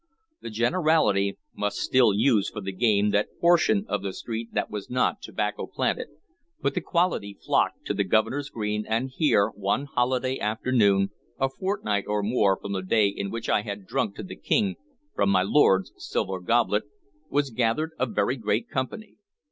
[0.41, 4.89] The generality must still use for the game that portion of the street that was
[4.89, 6.07] not tobacco planted;
[6.59, 12.05] but the quality flocked to the Governor's green, and here, one holiday afternoon, a fortnight
[12.07, 14.75] or more from the day in which I had drunk to the King
[15.13, 16.85] from my lord's silver goblet,
[17.29, 19.17] was gathered a very great company.